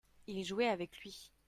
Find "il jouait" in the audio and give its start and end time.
0.25-0.67